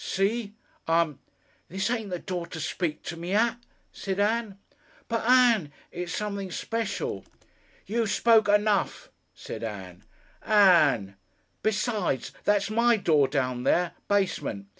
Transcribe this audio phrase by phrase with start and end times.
[0.03, 0.55] See?
[0.87, 1.19] I'm"
[1.69, 3.59] "This ain't the door to speak to me at,"
[3.91, 4.57] said Ann.
[5.07, 5.71] "But, Ann!
[5.91, 7.23] It's something special."
[7.85, 10.03] "You spoke enough," said Ann.
[10.43, 11.17] "Ann!"
[11.61, 12.31] "Besides.
[12.45, 13.91] That's my door, down there.
[14.07, 14.65] Basement.